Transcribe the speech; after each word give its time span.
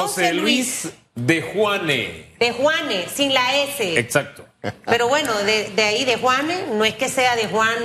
José 0.00 0.32
Luis 0.34 0.88
de 1.14 1.42
Juane. 1.42 2.34
De 2.38 2.52
Juane, 2.52 3.06
sin 3.12 3.34
la 3.34 3.56
S. 3.56 3.98
Exacto. 3.98 4.44
Pero 4.86 5.08
bueno, 5.08 5.32
de, 5.38 5.70
de 5.70 5.82
ahí 5.82 6.04
de 6.04 6.16
Juane, 6.16 6.66
no 6.72 6.84
es 6.84 6.94
que 6.94 7.08
sea 7.08 7.36
de 7.36 7.46
Juan 7.46 7.76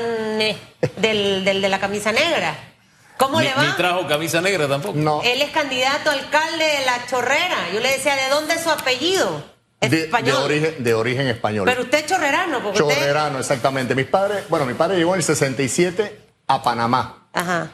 eh, 0.41 0.57
del, 0.97 1.46
del 1.46 1.62
de 1.62 1.70
la 1.70 1.79
camisa 1.79 2.12
negra. 2.12 2.55
¿Cómo 3.18 3.39
Ni, 3.39 3.46
le 3.47 3.54
va? 3.54 3.63
ni 3.68 3.71
trajo 3.73 4.07
camisa 4.07 4.41
negra 4.41 4.68
tampoco. 4.68 4.97
No, 4.97 5.21
Él 5.23 5.41
es 5.41 5.52
candidato 5.52 6.10
a 6.10 6.13
alcalde 6.13 6.63
de 6.65 6.86
La 6.86 7.05
Chorrera. 7.07 7.70
Yo 7.73 7.79
le 7.79 7.89
decía, 7.89 8.16
¿de 8.16 8.30
dónde 8.30 8.55
es 8.55 8.61
su 8.61 8.70
apellido? 8.71 9.43
Es 9.80 9.91
de, 9.91 9.98
de 9.98 10.04
español. 10.05 10.38
origen, 10.43 10.84
de 10.84 10.93
origen 10.93 11.27
español. 11.27 11.66
Pero 11.66 11.84
usted 11.84 12.00
es 12.00 12.05
chorrerano, 12.07 12.61
porque 12.64 12.82
usted... 12.82 12.95
Chorrerano, 12.95 13.39
exactamente. 13.39 13.93
Mis 13.95 14.07
padres, 14.07 14.45
bueno, 14.50 14.66
mi 14.66 14.73
padre 14.73 14.98
llegó 14.98 15.14
en 15.14 15.20
el 15.20 15.23
67 15.23 16.20
a 16.48 16.64
Panamá 16.64 17.27
Ajá, 17.34 17.70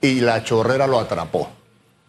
y 0.00 0.20
la 0.20 0.42
chorrera 0.44 0.86
lo 0.86 0.98
atrapó. 0.98 1.50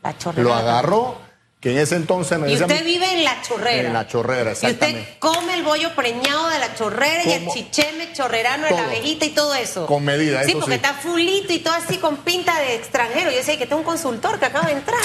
La 0.04 0.18
Chorrera. 0.18 0.44
Lo 0.44 0.54
agarró, 0.54 1.18
que 1.60 1.72
en 1.72 1.78
ese 1.78 1.98
entonces 1.98 2.40
me 2.40 2.50
Y 2.50 2.56
usted 2.56 2.86
vive 2.86 3.06
en 3.12 3.26
La 3.26 3.42
Chorrera. 3.42 3.88
En 3.88 3.94
La 3.94 4.08
Chorrera, 4.08 4.52
Y 4.52 4.54
usted 4.54 4.70
exactamente. 4.70 5.16
come 5.20 5.54
el 5.56 5.64
bollo 5.64 5.94
preñado 5.94 6.48
de 6.48 6.58
La 6.58 6.74
Chorrera 6.74 7.22
y 7.26 7.32
el 7.34 7.48
chicheme 7.50 8.14
chorrerano 8.14 8.64
de 8.64 8.72
la 8.72 8.78
Todo. 8.78 8.86
abejita 8.86 9.26
y 9.26 9.30
todo 9.32 9.54
eso. 9.56 9.86
Con 9.86 10.06
medida, 10.06 10.42
Sí, 10.46 10.52
eso 10.52 10.60
porque 10.60 10.76
sí. 10.76 10.82
está 10.82 10.94
fulito 10.94 11.52
y 11.52 11.60
todo 11.60 11.74
así 11.74 11.98
con 11.98 12.16
pinta 12.18 12.58
de 12.60 12.76
extranjero. 12.76 13.30
Yo 13.32 13.38
decía 13.38 13.58
que 13.58 13.64
está 13.64 13.76
un 13.76 13.84
consultor 13.84 14.40
que 14.40 14.46
acaba 14.46 14.68
de 14.68 14.74
entrar. 14.74 15.02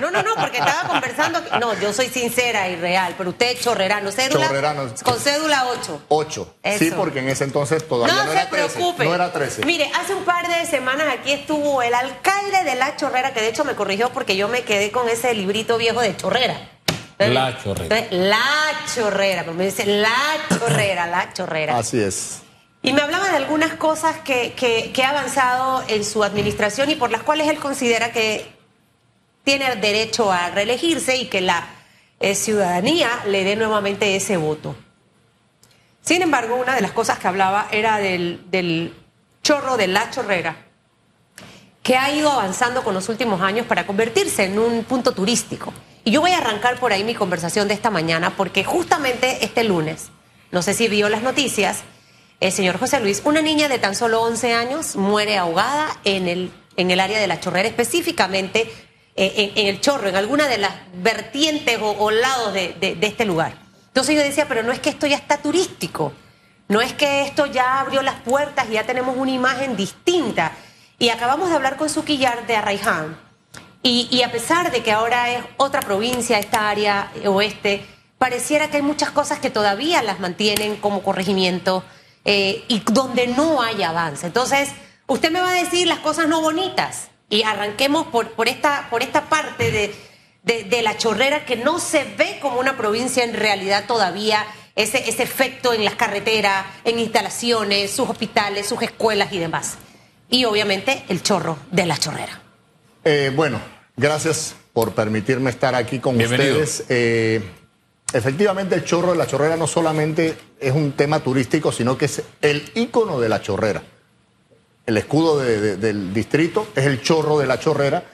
No, 0.00 0.10
no, 0.10 0.22
no, 0.22 0.34
porque 0.36 0.56
estaba 0.58 0.88
conversando. 0.88 1.42
No, 1.60 1.78
yo 1.78 1.92
soy 1.92 2.08
sincera 2.08 2.68
y 2.70 2.76
real, 2.76 3.14
pero 3.18 3.28
usted 3.30 3.50
es 3.56 3.60
chorrerano. 3.60 4.10
Cédula, 4.10 4.46
Chorrerano. 4.46 4.94
Con 5.04 5.20
cédula 5.20 5.66
8. 5.66 6.02
Ocho. 6.08 6.54
Eso. 6.62 6.78
Sí, 6.78 6.90
porque 6.96 7.18
en 7.18 7.28
ese 7.28 7.44
entonces 7.44 7.86
todavía 7.86 8.14
no, 8.14 8.24
No, 8.24 8.32
era 8.32 8.44
se 8.44 8.48
13. 8.48 8.68
preocupe. 8.74 9.04
No 9.04 9.14
era 9.14 9.32
13. 9.34 9.66
Mire, 9.66 9.90
hace 10.00 10.14
un 10.14 10.24
par 10.24 10.48
de 10.48 10.64
semanas 10.64 11.08
aquí 11.12 11.32
estuvo 11.32 11.82
el 11.82 11.92
alcalde 11.92 12.64
de 12.64 12.74
La 12.76 12.96
Chorrera, 12.96 13.34
que 13.34 13.42
de 13.42 13.48
hecho 13.48 13.64
me 13.66 13.74
corrigió 13.74 14.08
porque 14.14 14.34
yo 14.36 14.48
me 14.48 14.62
quedé 14.62 14.90
con 14.90 15.06
ese 15.10 15.34
librito 15.34 15.76
viejo 15.92 16.00
de 16.02 16.16
Chorrera. 16.16 16.56
La 17.18 17.58
Chorrera. 17.62 17.98
Entonces, 17.98 18.18
La 18.18 18.44
Chorrera, 18.94 19.42
pero 19.42 19.54
me 19.54 19.66
dice 19.66 19.84
La 19.86 20.16
Chorrera, 20.48 21.06
La 21.06 21.32
Chorrera. 21.32 21.76
Así 21.78 22.00
es. 22.00 22.42
Y 22.82 22.94
me 22.94 23.02
hablaba 23.02 23.28
de 23.28 23.36
algunas 23.36 23.74
cosas 23.74 24.16
que, 24.20 24.54
que- 24.54 24.90
que 24.92 25.04
ha 25.04 25.10
avanzado 25.10 25.84
en 25.88 26.02
su 26.04 26.24
administración 26.24 26.88
y 26.90 26.94
por 26.96 27.10
las 27.10 27.22
cuales 27.22 27.48
él 27.48 27.58
considera 27.58 28.10
que 28.10 28.50
tiene 29.44 29.76
derecho 29.76 30.32
a 30.32 30.50
reelegirse 30.50 31.16
y 31.16 31.26
que 31.26 31.42
la 31.42 31.66
eh, 32.20 32.34
ciudadanía 32.34 33.08
le 33.26 33.44
dé 33.44 33.54
nuevamente 33.56 34.16
ese 34.16 34.36
voto. 34.38 34.74
Sin 36.02 36.22
embargo, 36.22 36.56
una 36.56 36.74
de 36.74 36.80
las 36.80 36.92
cosas 36.92 37.18
que 37.18 37.28
hablaba 37.28 37.68
era 37.70 37.98
del, 37.98 38.50
del 38.50 38.94
chorro 39.42 39.76
de 39.76 39.86
la 39.86 40.10
chorrera, 40.10 40.56
que 41.82 41.96
ha 41.96 42.12
ido 42.12 42.30
avanzando 42.30 42.82
con 42.84 42.94
los 42.94 43.08
últimos 43.08 43.40
años 43.40 43.66
para 43.66 43.86
convertirse 43.86 44.44
en 44.44 44.58
un 44.58 44.84
punto 44.84 45.12
turístico. 45.12 45.72
Y 46.04 46.10
yo 46.10 46.20
voy 46.20 46.32
a 46.32 46.38
arrancar 46.38 46.78
por 46.78 46.92
ahí 46.92 47.04
mi 47.04 47.14
conversación 47.14 47.68
de 47.68 47.74
esta 47.74 47.90
mañana, 47.90 48.36
porque 48.36 48.64
justamente 48.64 49.44
este 49.44 49.64
lunes, 49.64 50.08
no 50.50 50.62
sé 50.62 50.74
si 50.74 50.88
vio 50.88 51.08
las 51.08 51.22
noticias, 51.22 51.78
el 52.40 52.52
señor 52.52 52.78
José 52.78 53.00
Luis, 53.00 53.22
una 53.24 53.42
niña 53.42 53.68
de 53.68 53.78
tan 53.78 53.94
solo 53.94 54.22
11 54.22 54.54
años 54.54 54.96
muere 54.96 55.36
ahogada 55.36 55.88
en 56.04 56.26
el, 56.28 56.52
en 56.76 56.90
el 56.90 57.00
área 57.00 57.18
de 57.18 57.26
la 57.26 57.38
chorrera, 57.40 57.68
específicamente 57.68 58.72
eh, 59.16 59.52
en, 59.56 59.66
el 59.66 59.80
chorro, 59.80 60.08
en 60.08 60.16
alguna 60.16 60.48
de 60.48 60.56
las 60.58 60.72
vertientes 60.94 61.78
o, 61.82 61.90
o 61.90 62.10
lados 62.10 62.54
de, 62.54 62.74
de- 62.80 62.94
de 62.94 63.06
este 63.06 63.24
lugar. 63.26 63.54
Entonces 63.88 64.14
yo 64.16 64.22
decía, 64.22 64.46
pero 64.48 64.62
no 64.62 64.72
es 64.72 64.78
que 64.80 64.88
esto 64.90 65.06
ya 65.06 65.16
está 65.16 65.38
turístico, 65.38 66.12
no 66.68 66.80
es 66.80 66.92
que 66.94 67.22
esto 67.22 67.46
ya 67.46 67.80
abrió 67.80 68.00
las 68.02 68.16
puertas 68.20 68.66
y 68.70 68.74
ya 68.74 68.84
tenemos 68.84 69.16
una 69.16 69.32
imagen 69.32 69.76
distinta. 69.76 70.52
Y 71.00 71.08
acabamos 71.08 71.48
de 71.48 71.56
hablar 71.56 71.78
con 71.78 71.88
Suquillar 71.88 72.46
de 72.46 72.56
Arraiján. 72.56 73.18
Y, 73.82 74.22
a 74.22 74.30
pesar 74.30 74.70
de 74.70 74.82
que 74.82 74.92
ahora 74.92 75.30
es 75.30 75.42
otra 75.56 75.80
provincia, 75.80 76.38
esta 76.38 76.68
área 76.68 77.10
oeste, 77.24 77.86
pareciera 78.18 78.68
que 78.68 78.76
hay 78.76 78.82
muchas 78.82 79.10
cosas 79.10 79.38
que 79.38 79.48
todavía 79.48 80.02
las 80.02 80.20
mantienen 80.20 80.76
como 80.76 81.02
corregimiento 81.02 81.82
eh, 82.26 82.66
y 82.68 82.80
donde 82.80 83.28
no 83.28 83.62
hay 83.62 83.82
avance. 83.82 84.26
Entonces, 84.26 84.68
usted 85.06 85.30
me 85.30 85.40
va 85.40 85.52
a 85.52 85.54
decir 85.54 85.86
las 85.86 86.00
cosas 86.00 86.28
no 86.28 86.42
bonitas 86.42 87.08
y 87.30 87.44
arranquemos 87.44 88.08
por, 88.08 88.32
por, 88.32 88.48
esta, 88.48 88.88
por 88.90 89.02
esta 89.02 89.22
parte 89.30 89.70
de, 89.70 89.94
de, 90.42 90.64
de 90.64 90.82
la 90.82 90.98
chorrera 90.98 91.46
que 91.46 91.56
no 91.56 91.78
se 91.78 92.04
ve 92.04 92.38
como 92.42 92.60
una 92.60 92.76
provincia 92.76 93.24
en 93.24 93.32
realidad 93.32 93.86
todavía, 93.86 94.44
ese, 94.76 95.08
ese 95.08 95.22
efecto 95.22 95.72
en 95.72 95.82
las 95.82 95.94
carreteras, 95.94 96.66
en 96.84 96.98
instalaciones, 96.98 97.90
sus 97.90 98.06
hospitales, 98.06 98.68
sus 98.68 98.82
escuelas 98.82 99.32
y 99.32 99.38
demás. 99.38 99.78
Y 100.30 100.44
obviamente 100.44 101.04
el 101.08 101.22
chorro 101.22 101.58
de 101.70 101.86
la 101.86 101.98
chorrera. 101.98 102.40
Eh, 103.04 103.32
bueno, 103.34 103.60
gracias 103.96 104.54
por 104.72 104.92
permitirme 104.92 105.50
estar 105.50 105.74
aquí 105.74 105.98
con 105.98 106.16
Bienvenido. 106.16 106.52
ustedes. 106.60 106.84
Eh, 106.88 107.42
efectivamente, 108.12 108.74
el 108.76 108.84
chorro 108.84 109.12
de 109.12 109.18
la 109.18 109.26
chorrera 109.26 109.56
no 109.56 109.66
solamente 109.66 110.36
es 110.60 110.72
un 110.72 110.92
tema 110.92 111.20
turístico, 111.20 111.72
sino 111.72 111.98
que 111.98 112.04
es 112.04 112.22
el 112.42 112.70
ícono 112.74 113.18
de 113.20 113.28
la 113.28 113.42
chorrera. 113.42 113.82
El 114.86 114.96
escudo 114.96 115.38
de- 115.38 115.60
de- 115.60 115.76
del 115.76 116.14
distrito 116.14 116.68
es 116.76 116.86
el 116.86 117.00
chorro 117.02 117.38
de 117.38 117.46
la 117.46 117.58
chorrera, 117.58 118.04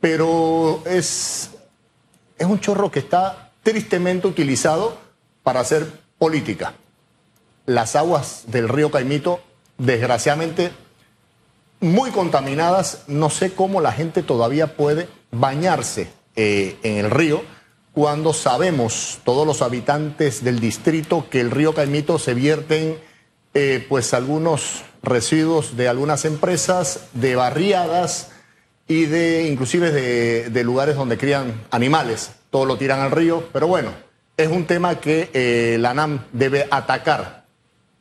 pero 0.00 0.82
es, 0.86 1.50
es 2.38 2.46
un 2.46 2.60
chorro 2.60 2.90
que 2.90 3.00
está 3.00 3.50
tristemente 3.62 4.26
utilizado 4.26 4.98
para 5.42 5.60
hacer 5.60 5.86
política. 6.18 6.74
Las 7.66 7.96
aguas 7.96 8.44
del 8.46 8.68
río 8.68 8.90
Caimito, 8.90 9.40
desgraciadamente, 9.76 10.70
muy 11.80 12.10
contaminadas. 12.10 13.04
No 13.06 13.30
sé 13.30 13.52
cómo 13.52 13.80
la 13.80 13.92
gente 13.92 14.22
todavía 14.22 14.76
puede 14.76 15.08
bañarse 15.30 16.10
eh, 16.36 16.76
en 16.82 16.98
el 16.98 17.10
río 17.10 17.42
cuando 17.98 18.32
sabemos, 18.32 19.18
todos 19.24 19.44
los 19.44 19.60
habitantes 19.60 20.44
del 20.44 20.60
distrito, 20.60 21.26
que 21.28 21.40
el 21.40 21.50
río 21.50 21.74
Caimito 21.74 22.20
se 22.20 22.32
vierten 22.32 22.96
eh, 23.54 23.84
pues 23.88 24.14
algunos 24.14 24.84
residuos 25.02 25.76
de 25.76 25.88
algunas 25.88 26.24
empresas, 26.24 27.08
de 27.14 27.34
barriadas 27.34 28.30
y 28.86 29.06
de 29.06 29.48
inclusive 29.48 29.90
de, 29.90 30.62
lugares 30.64 30.94
donde 30.94 31.18
crían 31.18 31.60
animales. 31.72 32.30
Todo 32.50 32.66
lo 32.66 32.78
tiran 32.78 33.00
al 33.00 33.10
río, 33.10 33.48
pero 33.52 33.66
bueno, 33.66 33.90
es 34.36 34.46
un 34.46 34.64
tema 34.64 35.00
que 35.00 35.30
eh, 35.32 35.76
la 35.80 35.92
NAM 35.92 36.24
debe 36.32 36.68
atacar. 36.70 37.46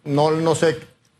No, 0.03 0.29
no 0.29 0.53
sé 0.53 0.77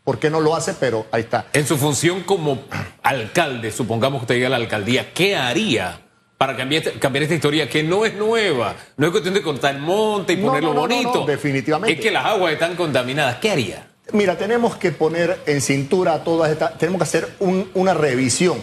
por 0.08 0.18
qué 0.18 0.30
no 0.30 0.40
lo 0.40 0.56
hace, 0.56 0.72
pero 0.72 1.04
ahí 1.12 1.20
está. 1.20 1.48
En 1.52 1.66
su 1.66 1.76
función 1.76 2.22
como 2.22 2.62
alcalde, 3.02 3.70
supongamos 3.70 4.20
que 4.20 4.24
usted 4.24 4.34
llega 4.36 4.46
a 4.46 4.50
la 4.50 4.56
alcaldía, 4.56 5.12
¿qué 5.12 5.36
haría 5.36 6.00
para 6.38 6.56
cambiar, 6.56 6.82
este- 6.86 6.98
cambiar 6.98 7.24
esta 7.24 7.34
historia 7.34 7.68
que 7.68 7.82
no 7.82 8.06
es 8.06 8.14
nueva? 8.14 8.74
No 8.96 9.04
es 9.04 9.10
cuestión 9.10 9.34
de 9.34 9.42
cortar 9.42 9.74
el 9.74 9.82
monte 9.82 10.32
y 10.32 10.36
No, 10.38 10.46
ponerlo 10.46 10.72
no, 10.72 10.80
bonito. 10.80 11.12
no, 11.12 11.26
definitivamente. 11.26 11.92
Es 11.92 12.00
que 12.00 12.10
las 12.10 12.24
aguas 12.24 12.54
están 12.54 12.74
contaminadas. 12.74 13.36
¿Qué 13.36 13.50
haría? 13.50 13.86
Mira, 14.14 14.38
tenemos 14.38 14.76
que 14.76 14.92
poner 14.92 15.40
en 15.44 15.60
cintura 15.60 16.14
a 16.14 16.24
todas 16.24 16.50
estas, 16.50 16.78
tenemos 16.78 17.00
que 17.00 17.04
hacer 17.04 17.28
un- 17.40 17.70
una 17.74 17.92
revisión, 17.92 18.62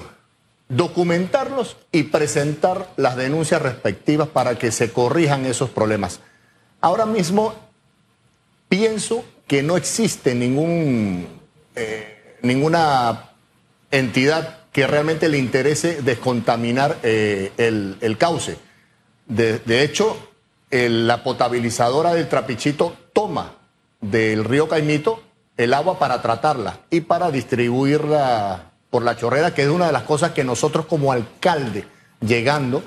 documentarlos 0.68 1.78
y 1.92 2.04
presentar 2.06 2.90
las 2.98 3.16
denuncias 3.18 3.62
respectivas 3.62 4.30
para 4.30 4.58
que 4.58 4.72
se 4.72 4.92
corrijan 4.92 5.46
esos 5.46 5.70
problemas. 5.70 6.22
Ahora 6.82 7.06
mismo 7.06 7.54
pienso 8.68 9.24
que 9.48 9.64
no 9.64 9.78
existe 9.78 10.36
ningún, 10.36 11.28
eh, 11.76 12.38
ninguna 12.42 13.32
entidad 13.92 14.60
que 14.72 14.88
realmente 14.88 15.30
le 15.30 15.38
interese 15.38 16.02
descontaminar 16.02 16.98
eh, 17.04 17.52
el, 17.58 17.98
el 18.02 18.18
cauce. 18.18 18.58
De, 19.28 19.84
hecho, 19.84 20.18
la 20.70 21.24
potabilizadora 21.24 22.14
del 22.14 22.28
Trapichito 22.28 22.96
toma 23.14 23.54
del 24.02 24.44
río 24.44 24.68
Caimito 24.68 25.24
el 25.58 25.74
agua 25.74 25.98
para 25.98 26.22
tratarla 26.22 26.80
y 26.90 27.02
para 27.02 27.32
distribuirla 27.32 28.72
por 28.90 29.04
la 29.04 29.16
chorrera, 29.16 29.54
que 29.54 29.64
es 29.64 29.70
una 29.70 29.88
de 29.88 29.94
las 29.94 30.04
cosas 30.04 30.32
que 30.32 30.44
nosotros 30.44 30.86
como 30.86 31.12
alcalde, 31.12 31.88
llegando, 32.20 32.84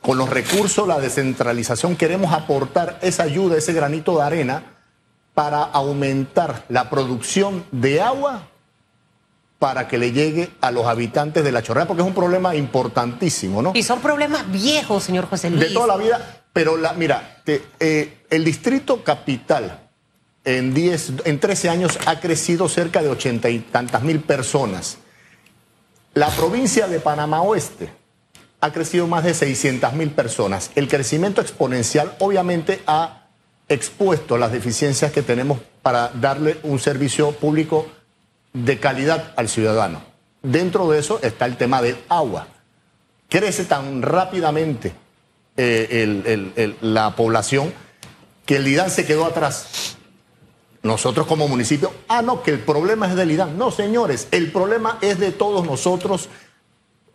con 0.00 0.18
los 0.18 0.28
recursos, 0.28 0.86
la 0.86 1.00
descentralización, 1.00 1.96
queremos 1.96 2.32
aportar 2.32 2.98
esa 3.00 3.22
ayuda, 3.22 3.56
ese 3.56 3.72
granito 3.72 4.16
de 4.18 4.22
arena 4.22 4.73
para 5.34 5.62
aumentar 5.64 6.64
la 6.68 6.88
producción 6.90 7.64
de 7.72 8.00
agua 8.00 8.48
para 9.58 9.88
que 9.88 9.98
le 9.98 10.12
llegue 10.12 10.50
a 10.60 10.70
los 10.70 10.86
habitantes 10.86 11.42
de 11.42 11.50
la 11.50 11.62
chorrera, 11.62 11.86
porque 11.86 12.02
es 12.02 12.08
un 12.08 12.14
problema 12.14 12.54
importantísimo, 12.54 13.62
¿no? 13.62 13.72
Y 13.74 13.82
son 13.82 14.00
problemas 14.00 14.50
viejos, 14.50 15.02
señor 15.04 15.26
José 15.28 15.48
Luis. 15.50 15.68
De 15.68 15.70
toda 15.74 15.86
la 15.86 15.96
vida, 15.96 16.42
pero 16.52 16.76
la, 16.76 16.92
mira, 16.92 17.40
te- 17.44 17.64
eh, 17.80 18.18
el 18.30 18.44
distrito 18.44 19.02
capital 19.02 19.80
en, 20.44 20.74
10, 20.74 21.12
en 21.24 21.40
13 21.40 21.70
años 21.70 21.98
ha 22.06 22.20
crecido 22.20 22.68
cerca 22.68 23.02
de 23.02 23.08
ochenta 23.08 23.48
y 23.48 23.60
tantas 23.60 24.02
mil 24.02 24.20
personas. 24.20 24.98
La 26.12 26.28
provincia 26.28 26.86
de 26.86 27.00
Panamá 27.00 27.40
Oeste 27.42 27.90
ha 28.60 28.70
crecido 28.70 29.06
más 29.06 29.24
de 29.24 29.32
600 29.34 29.94
mil 29.94 30.10
personas. 30.10 30.70
El 30.74 30.88
crecimiento 30.88 31.40
exponencial 31.40 32.14
obviamente 32.20 32.82
ha 32.86 33.23
expuesto 33.68 34.38
las 34.38 34.52
deficiencias 34.52 35.12
que 35.12 35.22
tenemos 35.22 35.58
para 35.82 36.08
darle 36.08 36.58
un 36.62 36.78
servicio 36.78 37.32
público 37.32 37.86
de 38.52 38.78
calidad 38.78 39.32
al 39.36 39.48
ciudadano. 39.48 40.02
Dentro 40.42 40.90
de 40.90 40.98
eso 40.98 41.18
está 41.22 41.46
el 41.46 41.56
tema 41.56 41.82
del 41.82 41.96
agua. 42.08 42.46
Crece 43.28 43.64
tan 43.64 44.02
rápidamente 44.02 44.92
eh, 45.56 46.76
la 46.82 47.16
población 47.16 47.72
que 48.44 48.56
el 48.56 48.68
IDAN 48.68 48.90
se 48.90 49.06
quedó 49.06 49.24
atrás. 49.24 49.96
Nosotros 50.82 51.26
como 51.26 51.48
municipio, 51.48 51.92
ah, 52.08 52.20
no, 52.20 52.42
que 52.42 52.50
el 52.50 52.58
problema 52.60 53.08
es 53.08 53.16
del 53.16 53.30
IDAN. 53.30 53.56
No, 53.56 53.70
señores, 53.70 54.28
el 54.32 54.52
problema 54.52 54.98
es 55.00 55.18
de 55.18 55.32
todos 55.32 55.64
nosotros 55.66 56.28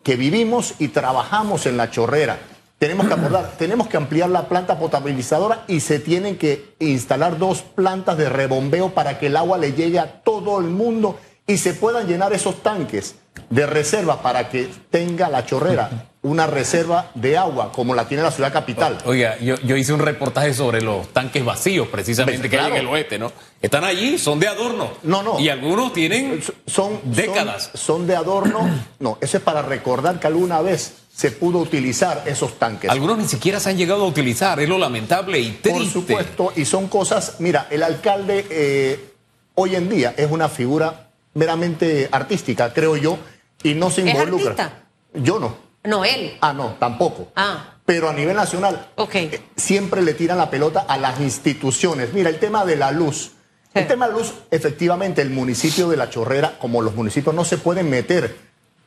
que 0.01 0.15
vivimos 0.15 0.73
y 0.79 0.87
trabajamos 0.87 1.67
en 1.67 1.77
la 1.77 1.91
chorrera. 1.91 2.39
Tenemos 2.79 3.07
que 3.07 3.13
abordar, 3.13 3.51
tenemos 3.59 3.87
que 3.87 3.97
ampliar 3.97 4.29
la 4.29 4.47
planta 4.47 4.79
potabilizadora 4.79 5.65
y 5.67 5.81
se 5.81 5.99
tienen 5.99 6.37
que 6.37 6.73
instalar 6.79 7.37
dos 7.37 7.61
plantas 7.61 8.17
de 8.17 8.29
rebombeo 8.29 8.89
para 8.93 9.19
que 9.19 9.27
el 9.27 9.35
agua 9.35 9.57
le 9.57 9.73
llegue 9.73 9.99
a 9.99 10.21
todo 10.23 10.59
el 10.59 10.67
mundo 10.67 11.19
y 11.45 11.57
se 11.57 11.73
puedan 11.73 12.07
llenar 12.07 12.33
esos 12.33 12.63
tanques 12.63 13.15
de 13.49 13.65
reserva 13.65 14.21
para 14.21 14.49
que 14.49 14.69
tenga 14.89 15.29
la 15.29 15.45
chorrera 15.45 16.07
una 16.21 16.47
reserva 16.47 17.11
de 17.15 17.37
agua 17.37 17.71
como 17.71 17.95
la 17.95 18.07
tiene 18.07 18.23
la 18.23 18.31
ciudad 18.31 18.51
capital. 18.51 18.97
Oiga, 19.05 19.37
yo, 19.39 19.55
yo 19.61 19.77
hice 19.77 19.93
un 19.93 20.01
reportaje 20.01 20.53
sobre 20.53 20.81
los 20.81 21.07
tanques 21.09 21.43
vacíos, 21.45 21.87
precisamente, 21.87 22.41
Pues, 22.41 22.51
que 22.51 22.59
hay 22.59 22.71
en 22.71 22.77
el 22.77 22.87
oeste, 22.87 23.17
¿no? 23.17 23.31
Están 23.61 23.85
allí, 23.85 24.17
son 24.17 24.39
de 24.39 24.47
adorno. 24.47 24.91
No, 25.03 25.23
no. 25.23 25.39
Y 25.39 25.49
algunos 25.49 25.93
tienen 25.93 26.41
son 26.67 26.99
décadas. 27.05 27.71
Son, 27.73 27.79
son 27.79 28.07
de 28.07 28.15
adorno. 28.15 28.69
No, 28.99 29.17
eso 29.21 29.37
es 29.37 29.43
para 29.43 29.61
recordar 29.61 30.19
que 30.19 30.27
alguna 30.27 30.61
vez 30.61 30.93
se 31.19 31.31
pudo 31.31 31.59
utilizar 31.59 32.23
esos 32.27 32.57
tanques. 32.57 32.89
Algunos 32.89 33.17
ni 33.17 33.27
siquiera 33.27 33.59
se 33.59 33.69
han 33.69 33.75
llegado 33.75 34.05
a 34.05 34.07
utilizar, 34.07 34.57
es 34.61 34.69
lo 34.69 34.77
lamentable 34.77 35.37
y 35.37 35.51
triste. 35.51 35.69
Por 35.71 35.85
supuesto, 35.85 36.53
y 36.55 36.63
son 36.63 36.87
cosas, 36.87 37.35
mira, 37.39 37.67
el 37.69 37.83
alcalde 37.83 38.45
eh, 38.49 39.13
hoy 39.55 39.75
en 39.75 39.89
día 39.89 40.13
es 40.15 40.31
una 40.31 40.47
figura 40.47 41.09
meramente 41.33 42.07
artística, 42.09 42.73
creo 42.73 42.95
yo, 42.95 43.17
y 43.63 43.73
no 43.73 43.89
se 43.91 44.03
¿Es 44.03 44.13
involucra. 44.15 44.51
artista? 44.51 44.83
Yo 45.13 45.39
no. 45.39 45.57
No, 45.83 46.05
él. 46.05 46.37
Ah, 46.39 46.53
no, 46.53 46.75
tampoco. 46.79 47.33
Ah. 47.35 47.73
Pero 47.85 48.07
a 48.07 48.13
nivel 48.13 48.37
nacional, 48.37 48.87
Ok. 48.95 49.15
eh, 49.15 49.41
siempre 49.57 50.01
le 50.01 50.13
tiran 50.13 50.37
la 50.37 50.49
pelota 50.49 50.85
a 50.87 50.97
las 50.97 51.19
instituciones. 51.19 52.13
Mira, 52.13 52.29
el 52.29 52.39
tema 52.39 52.63
de 52.63 52.77
la 52.77 52.93
luz. 52.93 53.31
El 53.73 53.87
tema 53.87 54.07
de 54.07 54.13
la 54.13 54.19
luz, 54.19 54.33
efectivamente, 54.51 55.21
el 55.21 55.31
municipio 55.31 55.89
de 55.89 55.97
La 55.97 56.09
Chorrera, 56.09 56.57
como 56.59 56.81
los 56.81 56.95
municipios, 56.95 57.35
no 57.35 57.43
se 57.43 57.57
pueden 57.57 57.89
meter 57.89 58.37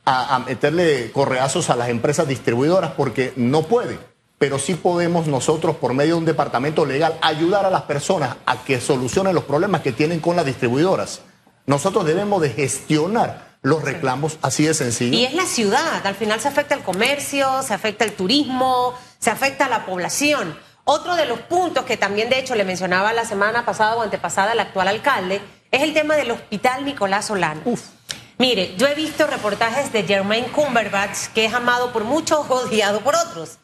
a, 0.04 0.34
a 0.34 0.38
meterle 0.40 1.10
correazos 1.12 1.70
a 1.70 1.76
las 1.76 1.88
empresas 1.88 2.28
distribuidoras 2.28 2.92
porque 2.92 3.32
no 3.36 3.62
pueden. 3.62 3.98
Pero 4.38 4.58
sí 4.58 4.74
podemos 4.74 5.26
nosotros, 5.28 5.76
por 5.76 5.94
medio 5.94 6.14
de 6.14 6.18
un 6.18 6.24
departamento 6.24 6.84
legal, 6.84 7.16
ayudar 7.22 7.64
a 7.64 7.70
las 7.70 7.82
personas 7.82 8.36
a 8.44 8.64
que 8.64 8.80
solucionen 8.80 9.34
los 9.34 9.44
problemas 9.44 9.82
que 9.82 9.92
tienen 9.92 10.18
con 10.20 10.34
las 10.34 10.44
distribuidoras. 10.44 11.20
Nosotros 11.66 12.04
debemos 12.04 12.42
de 12.42 12.50
gestionar 12.50 13.52
los 13.62 13.82
reclamos 13.82 14.38
así 14.42 14.64
de 14.64 14.74
sencillo. 14.74 15.16
Y 15.16 15.24
es 15.24 15.34
la 15.34 15.46
ciudad, 15.46 16.04
al 16.04 16.16
final 16.16 16.40
se 16.40 16.48
afecta 16.48 16.74
el 16.74 16.82
comercio, 16.82 17.62
se 17.62 17.72
afecta 17.72 18.04
el 18.04 18.12
turismo, 18.12 18.94
se 19.20 19.30
afecta 19.30 19.66
a 19.66 19.68
la 19.68 19.86
población. 19.86 20.58
Otro 20.84 21.14
de 21.14 21.26
los 21.26 21.38
puntos 21.40 21.84
que 21.84 21.96
también 21.96 22.28
de 22.28 22.40
hecho 22.40 22.56
le 22.56 22.64
mencionaba 22.64 23.12
la 23.12 23.24
semana 23.24 23.64
pasada 23.64 23.94
o 23.94 24.02
antepasada 24.02 24.52
el 24.52 24.60
actual 24.60 24.88
alcalde 24.88 25.40
es 25.70 25.82
el 25.82 25.94
tema 25.94 26.16
del 26.16 26.32
hospital 26.32 26.84
Nicolás 26.84 27.26
Solano. 27.26 27.60
Mire, 28.42 28.74
yo 28.76 28.88
he 28.88 28.96
visto 28.96 29.24
reportajes 29.28 29.92
de 29.92 30.02
Jermaine 30.02 30.48
Cumberbatch, 30.48 31.28
que 31.32 31.44
es 31.44 31.54
amado 31.54 31.92
por 31.92 32.02
muchos, 32.02 32.40
odiado 32.50 33.00
por 33.02 33.14
otros, 33.14 33.58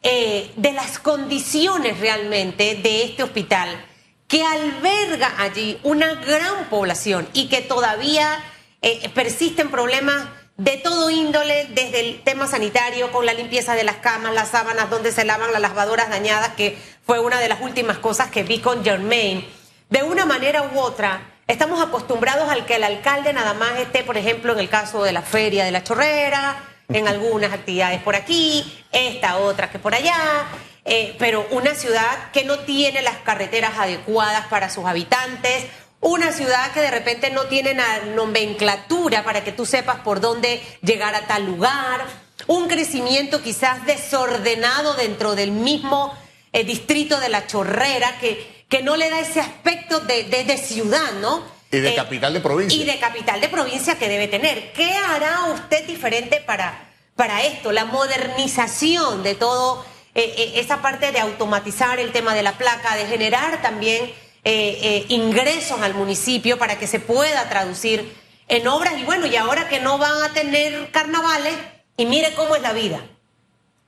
eh, 0.00 0.52
de 0.54 0.72
las 0.72 1.00
condiciones 1.00 1.98
realmente 1.98 2.76
de 2.76 3.02
este 3.02 3.24
hospital 3.24 3.84
que 4.28 4.44
alberga 4.44 5.34
allí 5.38 5.76
una 5.82 6.14
gran 6.14 6.70
población 6.70 7.28
y 7.32 7.48
que 7.48 7.62
todavía 7.62 8.38
eh, 8.80 9.10
persisten 9.12 9.72
problemas 9.72 10.28
de 10.56 10.76
todo 10.76 11.10
índole, 11.10 11.66
desde 11.74 12.08
el 12.08 12.22
tema 12.22 12.46
sanitario, 12.46 13.10
con 13.10 13.26
la 13.26 13.34
limpieza 13.34 13.74
de 13.74 13.82
las 13.82 13.96
camas, 13.96 14.34
las 14.34 14.50
sábanas, 14.50 14.88
donde 14.88 15.10
se 15.10 15.24
lavan 15.24 15.50
las 15.50 15.60
lavadoras 15.60 16.10
dañadas, 16.10 16.50
que 16.50 16.78
fue 17.04 17.18
una 17.18 17.40
de 17.40 17.48
las 17.48 17.60
últimas 17.60 17.98
cosas 17.98 18.30
que 18.30 18.44
vi 18.44 18.60
con 18.60 18.84
Germain. 18.84 19.44
De 19.90 20.04
una 20.04 20.26
manera 20.26 20.70
u 20.72 20.78
otra, 20.78 21.31
estamos 21.52 21.82
acostumbrados 21.82 22.48
al 22.48 22.64
que 22.64 22.76
el 22.76 22.84
alcalde 22.84 23.32
nada 23.32 23.52
más 23.54 23.78
esté, 23.78 24.02
por 24.02 24.16
ejemplo, 24.16 24.52
en 24.54 24.58
el 24.58 24.68
caso 24.68 25.04
de 25.04 25.12
la 25.12 25.22
feria 25.22 25.64
de 25.64 25.70
la 25.70 25.84
chorrera, 25.84 26.64
en 26.88 27.06
algunas 27.06 27.52
actividades 27.52 28.02
por 28.02 28.16
aquí, 28.16 28.84
esta 28.90 29.36
otra 29.36 29.70
que 29.70 29.78
por 29.78 29.94
allá, 29.94 30.46
eh, 30.84 31.14
pero 31.18 31.46
una 31.50 31.74
ciudad 31.74 32.30
que 32.32 32.44
no 32.44 32.60
tiene 32.60 33.02
las 33.02 33.18
carreteras 33.18 33.78
adecuadas 33.78 34.46
para 34.46 34.70
sus 34.70 34.86
habitantes, 34.86 35.66
una 36.00 36.32
ciudad 36.32 36.72
que 36.72 36.80
de 36.80 36.90
repente 36.90 37.30
no 37.30 37.44
tiene 37.44 37.76
nomenclatura 38.16 39.22
para 39.22 39.44
que 39.44 39.52
tú 39.52 39.66
sepas 39.66 40.00
por 40.00 40.20
dónde 40.20 40.60
llegar 40.82 41.14
a 41.14 41.26
tal 41.26 41.44
lugar, 41.44 42.06
un 42.46 42.66
crecimiento 42.66 43.42
quizás 43.42 43.84
desordenado 43.86 44.94
dentro 44.94 45.34
del 45.34 45.52
mismo 45.52 46.12
eh, 46.52 46.64
distrito 46.64 47.20
de 47.20 47.28
la 47.28 47.46
chorrera 47.46 48.18
que, 48.18 48.61
que 48.72 48.82
no 48.82 48.96
le 48.96 49.10
da 49.10 49.20
ese 49.20 49.38
aspecto 49.40 50.00
de, 50.00 50.24
de- 50.24 50.44
de 50.44 50.56
ciudad, 50.56 51.12
¿no? 51.20 51.44
Y 51.70 51.76
de 51.78 51.90
Eh, 51.90 51.94
capital 51.94 52.32
de 52.32 52.40
provincia. 52.40 52.80
Y 52.80 52.84
de 52.84 52.98
capital 52.98 53.38
de 53.40 53.48
provincia 53.50 53.98
que 53.98 54.08
debe 54.08 54.28
tener. 54.28 54.72
¿Qué 54.72 54.90
hará 54.94 55.44
usted 55.54 55.86
diferente 55.86 56.40
para, 56.40 56.90
para 57.14 57.42
esto? 57.42 57.70
La 57.70 57.84
modernización 57.84 59.22
de 59.22 59.34
todo, 59.34 59.84
eh, 60.14 60.34
eh, 60.38 60.52
esa 60.56 60.80
parte 60.80 61.12
de 61.12 61.20
automatizar 61.20 61.98
el 62.00 62.12
tema 62.12 62.34
de 62.34 62.42
la 62.42 62.52
placa, 62.52 62.96
de 62.96 63.06
generar 63.06 63.60
también 63.62 64.10
eh, 64.44 65.04
ingresos 65.08 65.80
al 65.82 65.92
municipio 65.94 66.58
para 66.58 66.78
que 66.78 66.86
se 66.86 66.98
pueda 66.98 67.48
traducir 67.50 68.16
en 68.48 68.66
obras. 68.68 68.94
Y 68.98 69.04
bueno, 69.04 69.26
y 69.26 69.36
ahora 69.36 69.68
que 69.68 69.80
no 69.80 69.98
van 69.98 70.22
a 70.22 70.32
tener 70.32 70.90
carnavales, 70.90 71.54
y 71.98 72.06
mire 72.06 72.32
cómo 72.34 72.56
es 72.56 72.62
la 72.62 72.72
vida. 72.72 73.00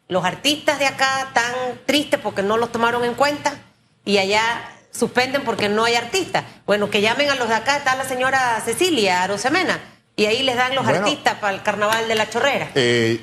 Los 0.09 0.25
artistas 0.27 0.79
de 0.79 0.87
acá 0.87 1.31
tan 1.33 1.55
tristes 1.87 2.21
porque 2.21 2.43
no 2.43 2.59
los 2.59 2.71
tomaron 2.71 3.03
en 3.05 3.15
cuenta 3.15 3.55
y 4.05 4.19
allá 4.19 4.71
suspenden 4.97 5.43
porque 5.45 5.69
no 5.69 5.85
hay 5.85 5.95
artistas. 5.97 6.45
Bueno, 6.67 6.89
que 6.91 7.01
llamen 7.01 7.29
a 7.31 7.35
los 7.35 7.49
de 7.49 7.55
acá, 7.55 7.77
está 7.77 7.95
la 7.97 8.05
señora 8.05 8.61
Cecilia 8.65 9.23
Arosemena, 9.25 9.81
y 10.17 10.27
ahí 10.27 10.43
les 10.43 10.57
dan 10.57 10.75
los 10.75 10.85
Bueno. 10.85 11.01
artistas 11.01 11.35
para 11.41 11.55
el 11.55 11.63
carnaval 11.63 12.07
de 12.09 12.15
la 12.15 12.31
chorrera. 12.31 12.71
Eh, 12.75 13.21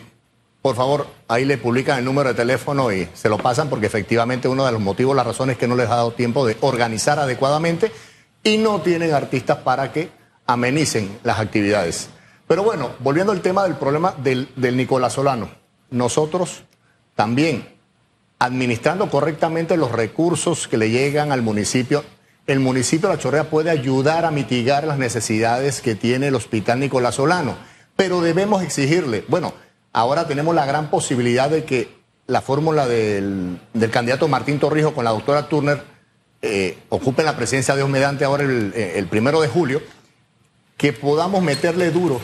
por 0.62 0.76
favor, 0.76 1.08
ahí 1.28 1.46
le 1.46 1.58
publican 1.58 1.98
el 1.98 2.06
número 2.06 2.30
de 2.30 2.36
teléfono 2.36 2.92
y 2.92 3.08
se 3.14 3.30
lo 3.30 3.38
pasan 3.38 3.70
porque 3.70 3.88
efectivamente 3.88 4.48
uno 4.48 4.66
de 4.66 4.72
los 4.72 4.82
motivos, 4.82 5.16
las 5.16 5.26
razones 5.26 5.54
es 5.54 5.60
que 5.60 5.68
no 5.68 5.76
les 5.76 5.88
ha 5.90 5.96
dado 5.96 6.12
tiempo 6.12 6.46
de 6.46 6.56
organizar 6.62 7.18
adecuadamente 7.18 7.92
y 8.44 8.58
no 8.58 8.82
tienen 8.82 9.14
artistas 9.14 9.58
para 9.60 9.92
que 9.92 10.10
amenicen 10.46 11.20
las 11.24 11.40
actividades. 11.40 12.10
Pero 12.48 12.64
bueno, 12.64 12.92
volviendo 13.00 13.32
al 13.32 13.42
tema 13.42 13.64
del 13.64 13.76
problema 13.76 14.14
del, 14.18 14.50
del 14.56 14.76
Nicolás 14.76 15.14
Solano, 15.14 15.50
nosotros 15.90 16.64
también 17.16 17.68
administrando 18.42 19.08
correctamente 19.12 19.78
los 19.78 19.92
recursos 19.92 20.68
que 20.68 20.76
le 20.76 20.90
llegan 20.90 21.32
al 21.32 21.44
municipio, 21.44 22.04
el 22.48 22.60
municipio 22.60 23.08
de 23.08 23.16
La 23.16 23.22
Chorrea 23.22 23.52
puede 23.52 23.70
ayudar 23.70 24.26
a 24.26 24.32
mitigar 24.32 24.84
las 24.84 24.98
necesidades 24.98 25.80
que 25.80 25.94
tiene 25.94 26.30
el 26.30 26.36
Hospital 26.36 26.80
Nicolás 26.80 27.16
Solano, 27.16 27.56
pero 27.96 28.20
debemos 28.20 28.64
exigirle, 28.64 29.24
bueno, 29.28 29.54
ahora 29.94 30.28
tenemos 30.28 30.56
la 30.56 30.66
gran 30.66 30.90
posibilidad 30.90 31.52
de 31.52 31.66
que 31.66 31.90
la 32.26 32.42
fórmula 32.42 32.88
del, 32.88 33.60
candidato 33.92 34.28
Martín 34.28 34.58
Torrijos 34.58 34.94
con 34.94 35.06
la 35.06 35.12
doctora 35.12 35.48
Turner 35.48 35.84
eh, 36.42 36.80
ocupen 36.90 37.26
la 37.26 37.38
presidencia 37.38 37.76
de 37.76 37.82
Dios 37.82 37.92
mediante 37.92 38.26
ahora 38.26 38.44
eh, 38.44 38.94
el 38.96 39.06
primero 39.06 39.40
de 39.40 39.50
julio, 39.50 39.84
que 40.78 40.94
podamos 40.94 41.44
meterle 41.44 41.92
duro 41.92 42.20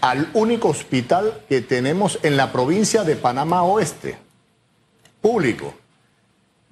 al 0.00 0.28
único 0.34 0.70
hospital 0.70 1.44
que 1.48 1.60
tenemos 1.60 2.18
en 2.24 2.36
la 2.36 2.50
provincia 2.50 3.04
de 3.04 3.14
Panamá 3.14 3.62
Oeste 3.62 4.23
público. 5.24 5.72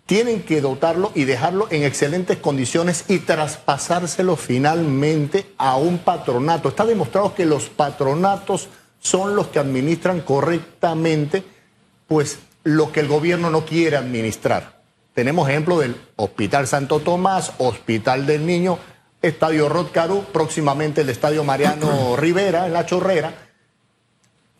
Tienen 0.04 0.42
que 0.42 0.60
dotarlo 0.60 1.10
y 1.14 1.24
dejarlo 1.24 1.68
en 1.70 1.84
excelentes 1.84 2.36
condiciones 2.36 3.06
y 3.08 3.20
traspasárselo 3.20 4.36
finalmente 4.36 5.46
a 5.56 5.76
un 5.76 5.96
patronato. 5.96 6.68
Está 6.68 6.84
demostrado 6.84 7.34
que 7.34 7.46
los 7.46 7.70
patronatos 7.70 8.68
son 9.00 9.34
los 9.36 9.46
que 9.46 9.58
administran 9.58 10.20
correctamente, 10.20 11.42
pues 12.06 12.40
lo 12.62 12.92
que 12.92 13.00
el 13.00 13.08
gobierno 13.08 13.48
no 13.48 13.64
quiere 13.64 13.96
administrar. 13.96 14.82
Tenemos 15.14 15.48
ejemplo 15.48 15.78
del 15.78 15.96
Hospital 16.16 16.66
Santo 16.66 17.00
Tomás, 17.00 17.52
Hospital 17.56 18.26
del 18.26 18.44
Niño, 18.44 18.78
Estadio 19.22 19.70
Rod 19.70 19.92
Caru, 19.92 20.24
próximamente 20.24 21.00
el 21.00 21.08
Estadio 21.08 21.42
Mariano 21.42 22.16
Rivera 22.18 22.66
en 22.66 22.74
La 22.74 22.84
Chorrera 22.84 23.32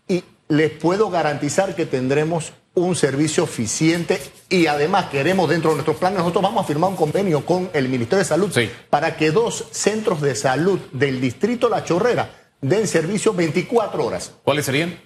y 0.09 0.25
les 0.49 0.71
puedo 0.71 1.11
garantizar 1.11 1.75
que 1.75 1.85
tendremos 1.85 2.55
un 2.75 2.97
servicio 2.97 3.45
eficiente 3.45 4.21
y 4.49 4.67
además 4.67 5.07
queremos 5.11 5.49
dentro 5.49 5.71
de 5.71 5.77
nuestros 5.77 5.97
planes, 5.99 6.19
nosotros 6.21 6.43
vamos 6.43 6.65
a 6.65 6.67
firmar 6.67 6.91
un 6.91 6.97
convenio 6.97 7.45
con 7.45 7.71
el 7.75 7.89
Ministerio 7.89 8.19
de 8.19 8.25
Salud 8.25 8.51
Sí. 8.53 8.71
para 8.89 9.17
que 9.17 9.31
dos 9.31 9.67
centros 9.73 10.21
de 10.21 10.35
salud 10.35 10.79
del 10.93 11.21
distrito 11.21 11.69
La 11.69 11.85
Chorrera 11.85 12.31
den 12.61 12.87
servicio 12.87 13.35
24 13.35 14.07
horas, 14.07 14.33
¿Cuáles 14.45 14.65
serían? 14.65 14.99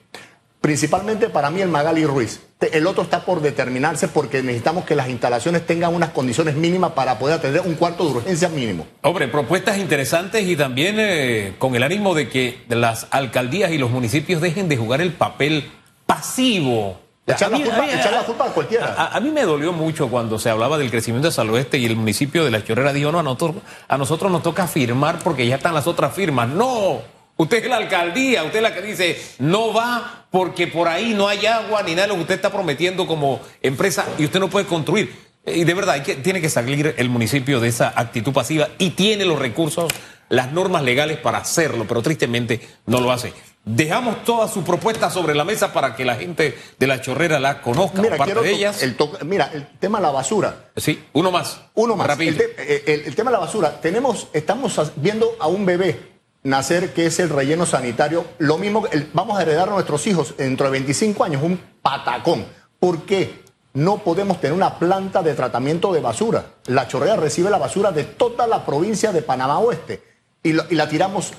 principalmente 0.60 1.28
para 1.28 1.50
mí 1.50 1.60
el 1.60 1.68
Magali 1.68 2.04
Ruiz. 2.06 2.40
El 2.72 2.86
otro 2.86 3.02
está 3.02 3.24
por 3.24 3.40
determinarse 3.40 4.08
porque 4.08 4.42
necesitamos 4.42 4.84
que 4.84 4.94
las 4.96 5.08
instalaciones 5.08 5.64
tengan 5.66 5.94
unas 5.94 6.10
condiciones 6.10 6.56
mínimas 6.56 6.92
para 6.92 7.18
poder 7.18 7.36
atender 7.36 7.60
un 7.64 7.74
cuarto 7.74 8.04
de 8.04 8.10
urgencia 8.16 8.48
mínimo. 8.48 8.86
Hombre, 9.02 9.28
propuestas 9.28 9.76
interesantes 9.78 10.44
y 10.46 10.56
también 10.56 10.96
eh, 10.98 11.54
con 11.58 11.76
el 11.76 11.82
ánimo 11.82 12.14
de 12.14 12.28
que 12.28 12.58
las 12.68 13.06
alcaldías 13.10 13.70
y 13.72 13.78
los 13.78 13.90
municipios 13.90 14.40
dejen 14.40 14.68
de 14.68 14.76
jugar 14.76 15.00
el 15.02 15.12
papel 15.12 15.70
pasivo 16.06 16.98
Echar, 17.26 17.48
A 17.48 17.50
la 17.50 17.58
mí- 17.58 17.64
culpa, 17.64 17.78
a 17.78 17.82
mí- 17.86 17.92
echar 17.92 18.12
la 18.12 18.22
culpa 18.22 18.44
a 18.46 18.48
cualquiera. 18.52 18.94
A, 18.96 19.16
a 19.16 19.20
mí 19.20 19.30
me 19.30 19.42
dolió 19.42 19.72
mucho 19.72 20.08
cuando 20.08 20.38
se 20.38 20.48
hablaba 20.48 20.78
del 20.78 20.90
crecimiento 20.90 21.28
de 21.28 21.34
Saloeste 21.34 21.76
y 21.78 21.84
el 21.86 21.96
municipio 21.96 22.44
de 22.44 22.50
La 22.52 22.62
Chorrera 22.64 22.92
dijo, 22.92 23.10
no, 23.10 23.18
a 23.18 23.22
nosotros, 23.24 23.56
a 23.88 23.98
nosotros 23.98 24.30
nos 24.30 24.42
toca 24.44 24.68
firmar 24.68 25.18
porque 25.24 25.46
ya 25.46 25.56
están 25.56 25.74
las 25.74 25.86
otras 25.88 26.14
firmas. 26.14 26.48
No, 26.48 27.00
usted 27.36 27.64
es 27.64 27.68
la 27.68 27.78
alcaldía, 27.78 28.44
usted 28.44 28.58
es 28.58 28.62
la 28.62 28.72
que 28.74 28.82
dice, 28.82 29.20
no 29.40 29.72
va 29.74 30.26
porque 30.30 30.68
por 30.68 30.86
ahí 30.86 31.14
no 31.14 31.26
hay 31.26 31.46
agua 31.46 31.82
ni 31.82 31.92
nada 31.92 32.02
de 32.02 32.08
lo 32.08 32.14
que 32.14 32.20
usted 32.22 32.34
está 32.36 32.50
prometiendo 32.52 33.06
como 33.08 33.40
empresa 33.60 34.04
y 34.18 34.24
usted 34.24 34.38
no 34.38 34.48
puede 34.48 34.66
construir. 34.66 35.26
Y 35.44 35.64
de 35.64 35.74
verdad, 35.74 35.94
hay 35.96 36.02
que, 36.02 36.14
tiene 36.16 36.40
que 36.40 36.48
salir 36.50 36.94
el 36.96 37.08
municipio 37.08 37.58
de 37.60 37.68
esa 37.68 37.92
actitud 37.96 38.32
pasiva 38.32 38.68
y 38.78 38.90
tiene 38.90 39.24
los 39.24 39.38
recursos, 39.38 39.92
las 40.28 40.52
normas 40.52 40.82
legales 40.82 41.18
para 41.18 41.38
hacerlo, 41.38 41.86
pero 41.88 42.02
tristemente 42.02 42.60
no 42.86 43.00
lo 43.00 43.10
hace. 43.12 43.32
Dejamos 43.68 44.22
todas 44.22 44.52
sus 44.52 44.62
propuestas 44.62 45.12
sobre 45.12 45.34
la 45.34 45.42
mesa 45.44 45.72
para 45.72 45.96
que 45.96 46.04
la 46.04 46.14
gente 46.14 46.56
de 46.78 46.86
la 46.86 47.00
chorrera 47.00 47.40
la 47.40 47.60
conozca, 47.62 48.00
Mira, 48.00 48.16
parte 48.16 48.32
quiero 48.32 48.42
de 48.42 48.52
ellas. 48.52 48.80
el 48.80 48.96
mira, 49.24 49.50
el 49.52 49.66
tema 49.80 49.98
de 49.98 50.02
la 50.04 50.12
basura. 50.12 50.70
Sí, 50.76 51.04
uno 51.14 51.32
más. 51.32 51.60
Uno 51.74 51.96
más. 51.96 52.08
El, 52.20 52.36
te- 52.36 52.54
eh, 52.58 52.84
el- 52.86 53.00
el 53.06 53.16
tema 53.16 53.32
de 53.32 53.36
la 53.38 53.40
basura. 53.40 53.80
Tenemos, 53.80 54.28
estamos 54.32 54.80
viendo 54.94 55.34
a 55.40 55.48
un 55.48 55.66
bebé 55.66 56.12
nacer 56.44 56.92
que 56.94 57.06
es 57.06 57.18
el 57.18 57.28
relleno 57.28 57.66
sanitario. 57.66 58.24
Lo 58.38 58.56
mismo, 58.56 58.84
que 58.84 58.96
el- 58.98 59.10
vamos 59.12 59.36
a 59.36 59.42
heredar 59.42 59.68
a 59.68 59.72
nuestros 59.72 60.06
hijos 60.06 60.36
dentro 60.36 60.66
de 60.66 60.70
25 60.70 61.24
años 61.24 61.42
un 61.42 61.60
patacón. 61.82 62.46
¿Por 62.78 63.02
qué? 63.02 63.42
No 63.74 63.98
podemos 63.98 64.40
tener 64.40 64.54
una 64.56 64.78
planta 64.78 65.24
de 65.24 65.34
tratamiento 65.34 65.92
de 65.92 66.00
basura. 66.00 66.52
La 66.66 66.86
chorrera 66.86 67.16
recibe 67.16 67.50
la 67.50 67.58
basura 67.58 67.90
de 67.90 68.04
toda 68.04 68.46
la 68.46 68.64
provincia 68.64 69.10
de 69.10 69.22
Panamá 69.22 69.58
Oeste 69.58 70.04
y, 70.44 70.52
lo- 70.52 70.66
y 70.70 70.76
la 70.76 70.88
tiramos. 70.88 71.32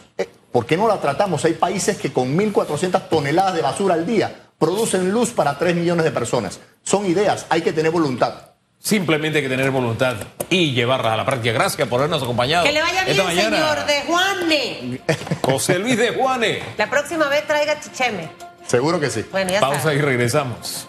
¿Por 0.58 0.66
qué 0.66 0.76
no 0.76 0.88
la 0.88 1.00
tratamos? 1.00 1.46
Hay 1.46 1.54
países 1.54 2.00
que 2.00 2.12
con 2.12 2.36
1.400 2.36 3.10
toneladas 3.10 3.54
de 3.54 3.62
basura 3.62 3.94
al 3.94 4.08
día 4.08 4.34
producen 4.58 5.12
luz 5.12 5.30
para 5.30 5.56
3 5.56 5.76
millones 5.76 6.04
de 6.04 6.10
personas. 6.10 6.60
Son 6.82 7.06
ideas, 7.06 7.46
hay 7.50 7.62
que 7.62 7.74
tener 7.74 7.92
voluntad. 7.92 8.34
Simplemente 8.80 9.38
hay 9.38 9.44
que 9.44 9.50
tener 9.52 9.70
voluntad 9.70 10.16
y 10.50 10.72
llevarlas 10.74 11.14
a 11.14 11.18
la 11.18 11.28
práctica. 11.28 11.54
Gracias 11.54 11.88
por 11.88 12.00
habernos 12.00 12.24
acompañado. 12.24 12.66
Que 12.66 12.72
le 12.72 12.82
vaya 12.82 13.06
bien, 13.06 13.18
mañana. 13.24 13.56
señor 13.56 13.86
de 13.86 14.02
Juane. 14.08 15.02
José 15.44 15.78
Luis 15.78 15.96
de 15.96 16.16
Juane. 16.16 16.64
La 16.76 16.90
próxima 16.90 17.30
vez 17.30 17.46
traiga 17.46 17.80
chicheme. 17.80 18.28
Seguro 18.66 19.00
que 19.00 19.12
sí. 19.12 19.26
Bueno, 19.32 19.52
ya 19.52 19.60
Pausa 19.60 19.82
sabe. 19.82 19.98
y 19.98 20.02
regresamos. 20.02 20.88